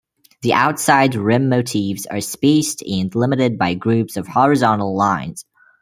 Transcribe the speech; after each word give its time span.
The 0.41 0.53
outside 0.53 1.13
rim 1.13 1.47
motifs 1.49 2.07
are 2.07 2.21
spaced 2.21 2.81
and 2.81 3.13
limited 3.13 3.59
by 3.59 3.75
groups 3.75 4.17
of 4.17 4.27
horizontal 4.29 4.95
lines. 4.97 5.45